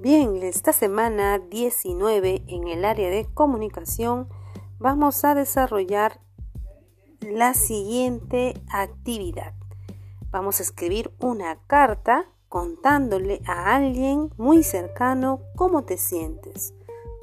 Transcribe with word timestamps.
Bien, 0.00 0.44
esta 0.44 0.72
semana 0.72 1.40
19 1.40 2.44
en 2.46 2.68
el 2.68 2.84
área 2.84 3.10
de 3.10 3.26
comunicación 3.34 4.28
vamos 4.78 5.24
a 5.24 5.34
desarrollar 5.34 6.20
la 7.20 7.52
siguiente 7.52 8.54
actividad. 8.70 9.54
Vamos 10.30 10.60
a 10.60 10.62
escribir 10.62 11.10
una 11.18 11.58
carta 11.66 12.30
contándole 12.48 13.42
a 13.44 13.74
alguien 13.74 14.30
muy 14.36 14.62
cercano 14.62 15.40
cómo 15.56 15.82
te 15.82 15.96
sientes. 15.96 16.74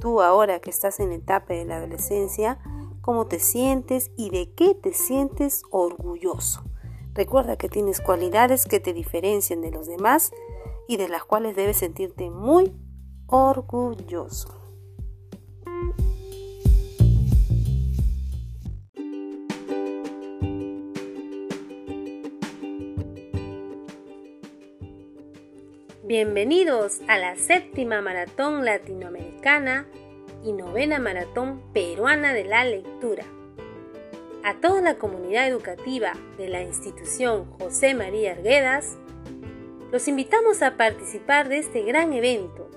Tú 0.01 0.21
ahora 0.21 0.59
que 0.59 0.69
estás 0.69 0.99
en 0.99 1.11
la 1.11 1.15
etapa 1.15 1.53
de 1.53 1.63
la 1.63 1.77
adolescencia, 1.77 2.59
cómo 2.99 3.25
te 3.25 3.39
sientes 3.39 4.11
y 4.17 4.31
de 4.31 4.51
qué 4.51 4.75
te 4.75 4.91
sientes 4.91 5.63
orgulloso. 5.71 6.65
Recuerda 7.13 7.55
que 7.55 7.69
tienes 7.69 8.01
cualidades 8.01 8.65
que 8.65 8.81
te 8.81 8.91
diferencian 8.91 9.61
de 9.61 9.71
los 9.71 9.87
demás 9.87 10.33
y 10.87 10.97
de 10.97 11.09
las 11.09 11.23
cuales 11.23 11.55
debes 11.55 11.77
sentirte 11.77 12.29
muy 12.29 12.73
orgulloso. 13.27 14.65
Bienvenidos 26.03 27.01
a 27.07 27.17
la 27.17 27.35
séptima 27.35 27.99
maratón 27.99 28.63
latinoamericana 28.63 29.87
y 30.43 30.53
novena 30.53 30.99
maratón 30.99 31.63
peruana 31.73 32.33
de 32.33 32.43
la 32.43 32.63
lectura. 32.63 33.25
A 34.43 34.61
toda 34.61 34.81
la 34.81 34.99
comunidad 34.99 35.47
educativa 35.47 36.13
de 36.37 36.49
la 36.49 36.61
institución 36.61 37.49
José 37.57 37.95
María 37.95 38.33
Arguedas, 38.33 38.99
los 39.95 40.09
invitamos 40.09 40.61
a 40.61 40.75
participar 40.75 41.47
de 41.47 41.57
este 41.57 41.83
gran 41.83 42.11
evento, 42.11 42.69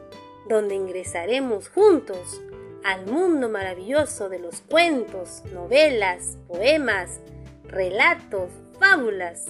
donde 0.48 0.76
ingresaremos 0.76 1.68
juntos 1.68 2.40
al 2.84 3.06
mundo 3.06 3.48
maravilloso 3.48 4.28
de 4.28 4.38
los 4.38 4.60
cuentos, 4.60 5.42
novelas, 5.52 6.38
poemas, 6.46 7.18
relatos, 7.64 8.52
fábulas, 8.78 9.46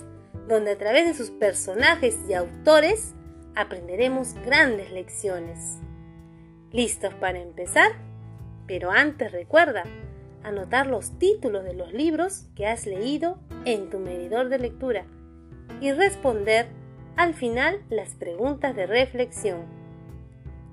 donde 0.49 0.71
a 0.71 0.79
través 0.79 1.09
de 1.09 1.13
sus 1.13 1.31
personajes 1.31 2.17
y 2.27 2.33
autores 2.33 3.13
aprenderemos 3.55 4.33
grandes 4.47 4.91
lecciones. 4.91 5.77
¿Listos 6.73 7.13
para 7.21 7.39
empezar? 7.39 7.93
Pero 8.67 8.93
antes 8.93 9.31
recuerda 9.31 9.85
anotar 10.43 10.87
los 10.87 11.19
títulos 11.19 11.65
de 11.65 11.75
los 11.75 11.93
libros 11.93 12.47
que 12.57 12.67
has 12.67 12.87
leído 12.87 13.39
en 13.67 13.91
tu 13.91 13.99
medidor 13.99 14.49
de 14.49 14.59
lectura 14.59 15.05
y 15.83 15.93
responder 15.93 16.78
al 17.19 17.35
final 17.35 17.83
las 17.91 18.15
preguntas 18.15 18.77
de 18.77 18.87
reflexión. 18.87 19.67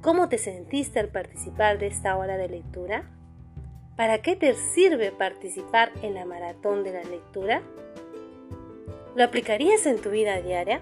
¿Cómo 0.04 0.30
te 0.30 0.38
sentiste 0.38 1.00
al 1.00 1.08
participar 1.08 1.80
de 1.80 1.88
esta 1.88 2.16
hora 2.18 2.38
de 2.38 2.48
lectura? 2.48 3.10
¿Para 3.98 4.22
qué 4.22 4.36
te 4.36 4.54
sirve 4.54 5.12
participar 5.12 5.92
en 6.04 6.14
la 6.14 6.24
maratón 6.24 6.84
de 6.84 6.94
la 6.94 7.04
lectura? 7.04 7.64
¿Lo 9.16 9.24
aplicarías 9.24 9.88
en 9.88 10.00
tu 10.00 10.12
vida 10.12 10.40
diaria? 10.40 10.82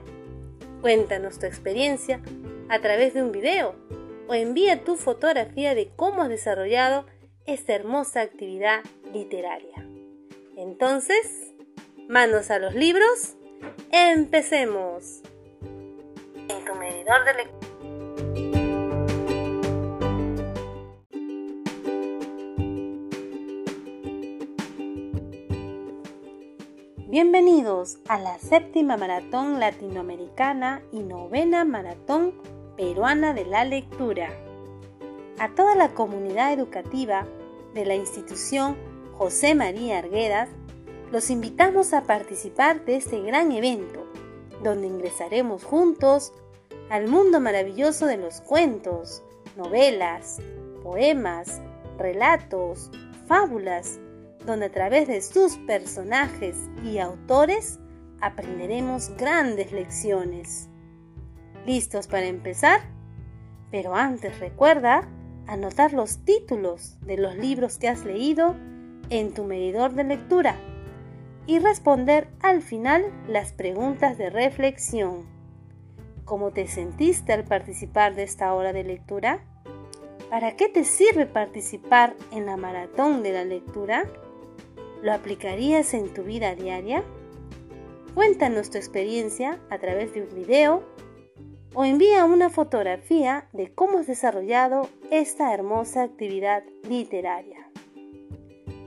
Cuéntanos 0.82 1.40
tu 1.40 1.46
experiencia 1.46 2.20
a 2.68 2.80
través 2.80 3.14
de 3.14 3.24
un 3.24 3.32
video 3.32 3.74
o 4.28 4.34
envía 4.34 4.84
tu 4.84 4.98
fotografía 4.98 5.76
de 5.76 5.92
cómo 5.96 6.24
has 6.24 6.30
desarrollado 6.30 7.06
esta 7.46 7.74
hermosa 7.74 8.20
actividad 8.20 8.82
literaria. 9.14 9.88
Entonces, 10.58 11.54
manos 12.10 12.52
a 12.52 12.60
los 12.60 12.76
libros, 12.76 13.38
empecemos 13.94 15.22
Bienvenidos 27.10 27.98
a 28.08 28.18
la 28.20 28.40
séptima 28.40 28.96
maratón 28.96 29.60
latinoamericana 29.60 30.82
y 30.94 31.00
novena 31.00 31.66
maratón 31.66 32.34
peruana 32.78 33.34
de 33.34 33.46
la 33.46 33.66
lectura. 33.66 34.30
A 35.40 35.54
toda 35.56 35.76
la 35.76 35.94
comunidad 35.94 36.54
educativa 36.54 37.28
de 37.74 37.86
la 37.86 37.96
institución 37.96 38.78
José 39.18 39.56
María 39.56 40.00
Arguedas, 40.00 40.50
los 41.12 41.30
invitamos 41.30 41.94
a 41.94 42.04
participar 42.04 42.86
de 42.86 42.96
este 42.96 43.20
gran 43.22 43.52
evento, 43.52 44.08
donde 44.64 44.88
ingresaremos 44.88 45.66
juntos 45.66 46.34
al 46.94 47.08
mundo 47.08 47.40
maravilloso 47.40 48.06
de 48.06 48.18
los 48.18 48.40
cuentos, 48.42 49.24
novelas, 49.58 50.38
poemas, 50.84 51.60
relatos, 51.98 52.92
fábulas, 53.26 54.00
donde 54.46 54.68
a 54.68 54.72
través 54.72 55.08
de 55.08 55.24
sus 55.24 55.58
personajes 55.66 56.56
y 56.84 57.00
autores 57.00 57.80
aprenderemos 58.22 59.10
grandes 59.18 59.72
lecciones. 59.72 60.70
¿Listos 61.66 62.06
para 62.06 62.28
empezar? 62.28 62.82
Pero 63.72 63.96
antes 63.96 64.40
recuerda 64.40 65.10
anotar 65.48 65.94
los 65.94 66.24
títulos 66.24 67.00
de 67.02 67.18
los 67.18 67.36
libros 67.36 67.80
que 67.80 67.88
has 67.88 68.06
leído 68.06 68.56
en 69.10 69.34
tu 69.34 69.46
medidor 69.46 69.96
de 69.96 70.04
lectura 70.04 70.58
y 71.48 71.58
responder 71.58 72.28
al 72.40 72.62
final 72.62 73.04
las 73.28 73.52
preguntas 73.52 74.20
de 74.20 74.30
reflexión. 74.30 75.33
¿Cómo 76.26 76.52
te 76.52 76.68
sentiste 76.68 77.34
al 77.34 77.44
participar 77.44 78.16
de 78.16 78.24
esta 78.24 78.54
hora 78.54 78.72
de 78.72 78.84
lectura? 78.84 79.44
¿Para 80.30 80.56
qué 80.56 80.70
te 80.70 80.86
sirve 80.86 81.26
participar 81.26 82.16
en 82.32 82.46
la 82.46 82.56
maratón 82.56 83.24
de 83.24 83.34
la 83.34 83.44
lectura? 83.44 84.06
¿Lo 85.02 85.12
aplicarías 85.12 85.94
en 85.94 86.14
tu 86.14 86.24
vida 86.24 86.56
diaria? 86.56 87.04
Cuéntanos 88.16 88.70
tu 88.70 88.78
experiencia 88.78 89.60
a 89.70 89.80
través 89.80 90.14
de 90.14 90.22
un 90.22 90.34
video 90.34 90.84
o 91.74 91.84
envía 91.84 92.24
una 92.26 92.50
fotografía 92.50 93.50
de 93.52 93.74
cómo 93.74 93.98
has 93.98 94.08
desarrollado 94.08 94.88
esta 95.12 95.54
hermosa 95.54 96.04
actividad 96.04 96.64
literaria. 96.88 97.68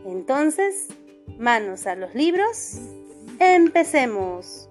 Entonces, 0.07 0.89
manos 1.39 1.87
a 1.87 1.97
los 1.97 2.15
libros, 2.15 2.79
empecemos. 3.41 4.71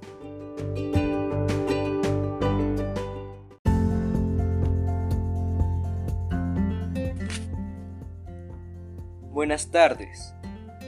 Buenas 9.36 9.70
tardes. 9.70 10.34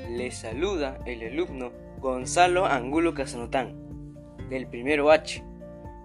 Les 0.10 0.38
saluda 0.38 1.00
el 1.06 1.22
alumno 1.22 1.74
Gonzalo 2.00 2.66
Angulo 2.66 3.14
Casanotán, 3.14 3.76
del 4.50 4.68
primero 4.68 5.12
H. 5.12 5.44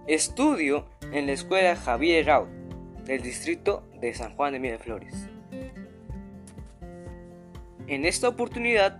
Estudio 0.07 0.89
en 1.13 1.25
la 1.25 1.31
escuela 1.31 1.77
Javier 1.77 2.25
Raúl, 2.25 2.49
del 3.05 3.21
distrito 3.21 3.87
de 4.01 4.13
San 4.13 4.35
Juan 4.35 4.51
de 4.51 4.59
Miraflores. 4.59 5.29
En 7.87 8.03
esta 8.03 8.27
oportunidad 8.27 8.99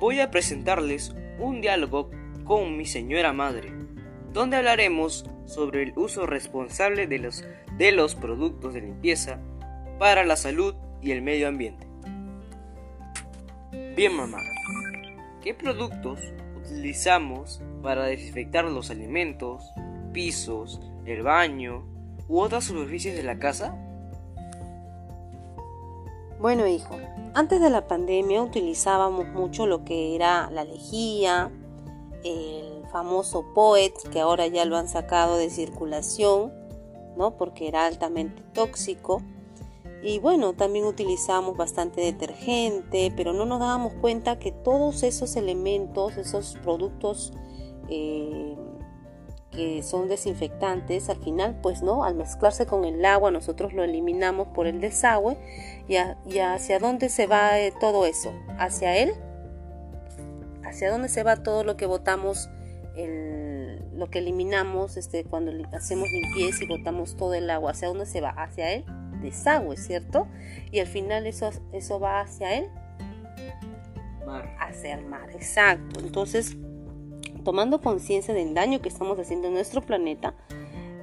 voy 0.00 0.20
a 0.20 0.30
presentarles 0.30 1.14
un 1.38 1.60
diálogo 1.60 2.10
con 2.44 2.78
mi 2.78 2.86
señora 2.86 3.34
madre, 3.34 3.70
donde 4.32 4.56
hablaremos 4.56 5.28
sobre 5.44 5.82
el 5.82 5.92
uso 5.94 6.24
responsable 6.24 7.06
de 7.06 7.18
los, 7.18 7.44
de 7.76 7.92
los 7.92 8.14
productos 8.14 8.72
de 8.72 8.80
limpieza 8.80 9.42
para 9.98 10.24
la 10.24 10.36
salud 10.36 10.74
y 11.02 11.10
el 11.10 11.20
medio 11.20 11.48
ambiente. 11.48 11.87
Bien 13.98 14.14
mamá, 14.14 14.38
¿qué 15.42 15.54
productos 15.54 16.20
utilizamos 16.56 17.60
para 17.82 18.04
desinfectar 18.04 18.64
los 18.66 18.92
alimentos, 18.92 19.72
pisos, 20.12 20.80
el 21.04 21.24
baño 21.24 21.82
u 22.28 22.38
otras 22.38 22.62
superficies 22.62 23.16
de 23.16 23.24
la 23.24 23.40
casa? 23.40 23.76
Bueno 26.38 26.68
hijo, 26.68 26.96
antes 27.34 27.60
de 27.60 27.70
la 27.70 27.88
pandemia 27.88 28.40
utilizábamos 28.40 29.26
mucho 29.30 29.66
lo 29.66 29.84
que 29.84 30.14
era 30.14 30.48
la 30.52 30.62
lejía, 30.62 31.50
el 32.22 32.84
famoso 32.92 33.52
Poet, 33.52 33.94
que 34.12 34.20
ahora 34.20 34.46
ya 34.46 34.64
lo 34.64 34.76
han 34.76 34.86
sacado 34.86 35.38
de 35.38 35.50
circulación, 35.50 36.52
¿no? 37.16 37.36
Porque 37.36 37.66
era 37.66 37.86
altamente 37.86 38.44
tóxico. 38.52 39.22
Y 40.02 40.20
bueno, 40.20 40.52
también 40.52 40.84
utilizamos 40.84 41.56
bastante 41.56 42.00
detergente, 42.00 43.12
pero 43.16 43.32
no 43.32 43.46
nos 43.46 43.58
dábamos 43.58 43.94
cuenta 43.94 44.38
que 44.38 44.52
todos 44.52 45.02
esos 45.02 45.34
elementos, 45.34 46.16
esos 46.16 46.56
productos 46.62 47.32
eh, 47.88 48.56
que 49.50 49.82
son 49.82 50.08
desinfectantes, 50.08 51.08
al 51.08 51.16
final, 51.16 51.58
pues 51.62 51.82
no, 51.82 52.04
al 52.04 52.14
mezclarse 52.14 52.64
con 52.64 52.84
el 52.84 53.04
agua, 53.04 53.32
nosotros 53.32 53.72
lo 53.72 53.82
eliminamos 53.82 54.48
por 54.48 54.68
el 54.68 54.80
desagüe. 54.80 55.36
¿Y, 55.88 55.96
hacia 56.38 56.78
dónde 56.78 57.08
se 57.08 57.26
va 57.26 57.58
eh, 57.58 57.72
todo 57.80 58.06
eso? 58.06 58.32
¿Hacia 58.56 58.96
él? 58.96 59.14
¿Hacia 60.64 60.92
dónde 60.92 61.08
se 61.08 61.24
va 61.24 61.42
todo 61.42 61.64
lo 61.64 61.76
que 61.76 61.86
botamos? 61.86 62.48
El, 62.94 63.82
lo 63.98 64.10
que 64.10 64.20
eliminamos 64.20 64.96
este, 64.96 65.24
cuando 65.24 65.52
hacemos 65.72 66.08
limpieza 66.10 66.64
y 66.64 66.68
botamos 66.68 67.16
todo 67.16 67.34
el 67.34 67.50
agua, 67.50 67.72
¿hacia 67.72 67.88
dónde 67.88 68.06
se 68.06 68.20
va? 68.20 68.30
Hacia 68.30 68.72
el 68.72 68.84
desagüe, 69.20 69.76
¿cierto? 69.76 70.26
Y 70.70 70.80
al 70.80 70.86
final 70.86 71.26
eso, 71.26 71.50
eso 71.72 72.00
va 72.00 72.20
hacia 72.20 72.58
el 72.58 72.68
mar. 74.26 74.54
Hacia 74.58 74.94
el 74.94 75.06
mar, 75.06 75.30
exacto. 75.30 76.00
Entonces, 76.00 76.56
tomando 77.44 77.80
conciencia 77.80 78.34
del 78.34 78.54
daño 78.54 78.80
que 78.80 78.88
estamos 78.88 79.18
haciendo 79.18 79.48
en 79.48 79.54
nuestro 79.54 79.80
planeta, 79.80 80.34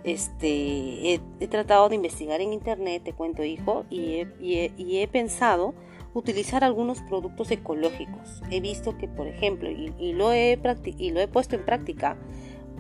este, 0.04 1.16
he, 1.40 1.48
tratado 1.48 1.90
de 1.90 1.96
investigar 1.96 2.40
en 2.40 2.54
internet, 2.54 3.02
te 3.04 3.14
cuento 3.14 3.44
hijo, 3.44 3.86
y 3.90 4.28
he, 4.40 5.08
pensado 5.12 5.74
utilizar 6.14 6.64
algunos 6.64 7.02
productos 7.02 7.50
ecológicos. 7.50 8.44
He 8.52 8.62
visto 8.62 8.98
que, 8.98 9.08
por 9.08 9.28
ejemplo, 9.28 9.70
y, 9.72 10.14
lo, 10.14 10.32
he 10.32 10.60
y 10.98 11.10
lo 11.10 11.20
he 11.20 11.28
puesto 11.28 11.56
en 11.56 11.66
práctica, 11.66 12.18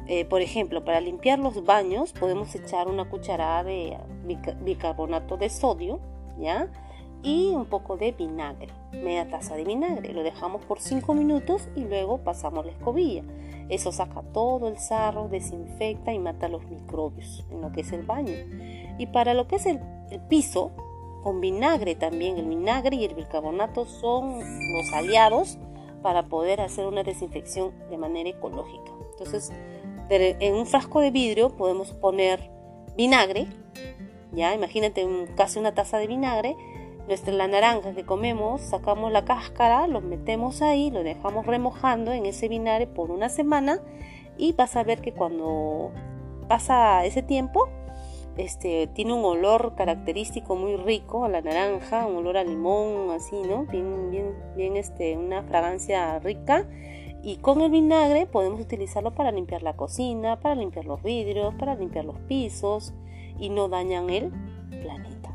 eh, 0.07 0.25
por 0.25 0.42
ejemplo, 0.42 0.86
para 0.86 1.02
limpiar 1.02 1.40
los 1.40 1.66
baños 1.66 2.13
podemos 2.13 2.54
echar 2.54 2.88
una 2.88 3.10
cucharada 3.10 3.63
de 3.63 3.98
bicarbonato 4.62 5.38
de 5.38 5.50
sodio, 5.50 6.00
¿ya? 6.40 6.68
Y 7.24 7.50
un 7.56 7.66
poco 7.66 7.98
de 7.98 8.12
vinagre, 8.12 8.68
media 8.92 9.28
taza 9.28 9.56
de 9.56 9.63
vinagre. 9.63 10.13
Lo 10.13 10.22
dejamos 10.22 10.63
por 10.66 10.80
5 10.80 11.13
minutos 11.16 11.69
y 11.75 11.86
luego 11.86 12.19
pasamos 12.19 12.66
la 12.66 12.72
escobilla. 12.72 13.24
Eso 13.68 13.92
saca 13.92 14.22
todo 14.31 14.68
el 14.68 14.78
sarro, 14.78 15.28
desinfecta 15.28 16.13
y 16.13 16.19
mata 16.19 16.48
los 16.50 16.63
microbios 16.69 17.44
en 17.50 17.62
lo 17.62 17.72
que 17.72 17.81
es 17.81 17.92
el 17.92 18.04
baño. 18.04 18.34
Y 19.00 19.08
para 19.08 19.34
lo 19.34 19.48
que 19.48 19.56
es 19.56 19.66
el, 19.66 19.80
piso, 20.30 20.72
con 21.24 21.42
vinagre 21.42 21.96
también, 21.96 22.38
el 22.38 22.46
vinagre 22.46 22.96
y 22.96 23.06
el 23.06 23.16
bicarbonato 23.16 23.86
son 23.86 24.38
los 24.38 24.94
aliados 24.94 25.58
para 26.04 26.28
poder 26.28 26.62
hacer 26.62 26.86
una 26.86 27.01
desinfección 27.01 27.74
de 27.90 27.98
manera 27.98 28.30
ecológica. 28.30 28.92
Entonces, 29.13 29.51
en 30.10 30.54
un 30.56 30.66
frasco 30.66 31.00
de 31.00 31.12
vidrio 31.12 31.56
podemos 31.56 31.92
poner 31.94 32.50
vinagre, 32.96 33.48
ya 34.31 34.54
imagínate 34.54 35.06
casi 35.36 35.60
una 35.60 35.74
taza 35.74 35.98
de 35.98 36.07
vinagre, 36.07 36.56
nuestra 37.07 37.34
la 37.34 37.48
naranja 37.48 37.94
que 37.94 38.06
comemos, 38.06 38.62
sacamos 38.62 39.12
la 39.12 39.25
cáscara, 39.25 39.88
lo 39.88 40.02
metemos 40.02 40.62
ahí, 40.62 40.90
lo 40.90 41.04
dejamos 41.04 41.46
remojando 41.46 42.12
en 42.13 42.25
ese 42.25 42.48
vinagre 42.48 42.88
por 42.88 43.12
una 43.12 43.30
semana 43.30 43.80
y 44.38 44.54
vas 44.54 44.75
a 44.75 44.84
ver 44.84 45.02
que 45.02 45.13
cuando 45.13 45.92
pasa 46.48 47.06
ese 47.06 47.22
tiempo, 47.22 47.69
este, 48.38 48.88
tiene 48.88 49.13
un 49.13 49.24
olor 49.24 49.75
característico 49.75 50.56
muy 50.56 50.75
rico 50.75 51.25
a 51.25 51.30
la 51.30 51.42
naranja, 51.42 52.06
un 52.06 52.18
olor 52.18 52.38
a 52.38 52.44
limón, 52.44 53.12
así, 53.12 53.36
¿no? 53.48 53.66
Bien, 53.66 54.12
bien, 54.12 54.34
bien, 54.56 54.75
este, 54.75 55.16
una 55.16 55.44
fragancia 55.44 56.19
rica. 56.19 56.68
Y 57.25 57.38
con 57.38 57.60
el 57.62 57.72
vinagre 57.72 58.27
podemos 58.27 58.62
utilizarlo 58.62 59.16
para 59.16 59.31
limpiar 59.31 59.63
la 59.63 59.75
cocina, 59.75 60.39
para 60.39 60.54
limpiar 60.54 60.86
los 60.86 61.01
vidrios, 61.01 61.56
para 61.56 61.74
limpiar 61.74 62.06
los 62.06 62.19
pisos 62.19 62.94
y 63.39 63.50
no 63.50 63.68
dañan 63.68 64.12
el 64.12 64.31
planeta. 64.69 65.33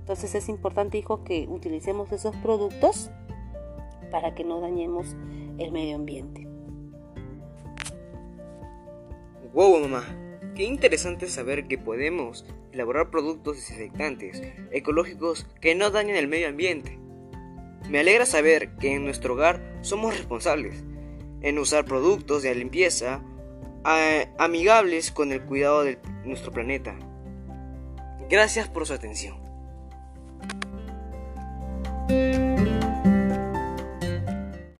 Entonces 0.00 0.34
es 0.34 0.48
importante, 0.48 0.98
hijo, 0.98 1.22
que 1.22 1.46
utilicemos 1.48 2.10
esos 2.10 2.34
productos 2.38 3.12
para 4.10 4.34
que 4.34 4.42
no 4.42 4.60
dañemos 4.60 5.14
el 5.58 5.70
medio 5.70 5.94
ambiente. 5.94 6.48
Wow, 9.54 9.78
mamá. 9.78 10.02
Qué 10.56 10.64
interesante 10.64 11.28
saber 11.28 11.68
que 11.68 11.78
podemos 11.78 12.46
elaborar 12.72 13.10
productos 13.10 13.58
desinfectantes 13.58 14.42
ecológicos 14.72 15.46
que 15.60 15.76
no 15.76 15.90
dañen 15.90 16.16
el 16.16 16.26
medio 16.26 16.48
ambiente. 16.48 16.98
Me 17.88 18.00
alegra 18.00 18.26
saber 18.26 18.74
que 18.78 18.96
en 18.96 19.04
nuestro 19.04 19.34
hogar 19.34 19.78
somos 19.82 20.16
responsables 20.16 20.84
en 21.42 21.58
usar 21.58 21.84
productos 21.84 22.42
de 22.42 22.54
limpieza 22.54 23.22
amigables 24.38 25.10
con 25.10 25.32
el 25.32 25.42
cuidado 25.42 25.84
de 25.84 25.98
nuestro 26.24 26.52
planeta. 26.52 26.98
Gracias 28.28 28.68
por 28.68 28.86
su 28.86 28.92
atención. 28.92 29.47